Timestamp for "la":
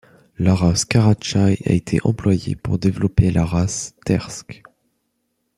0.39-0.55, 3.29-3.45